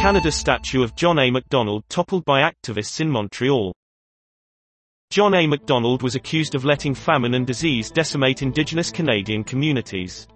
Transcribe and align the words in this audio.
Canada 0.00 0.30
statue 0.30 0.84
of 0.84 0.94
John 0.94 1.18
A. 1.18 1.28
Macdonald 1.28 1.82
toppled 1.88 2.24
by 2.24 2.48
activists 2.48 3.00
in 3.00 3.10
Montreal. 3.10 3.74
John 5.10 5.34
A. 5.34 5.44
Macdonald 5.44 6.04
was 6.04 6.14
accused 6.14 6.54
of 6.54 6.64
letting 6.64 6.94
famine 6.94 7.34
and 7.34 7.44
disease 7.44 7.90
decimate 7.90 8.40
Indigenous 8.40 8.92
Canadian 8.92 9.42
communities. 9.42 10.28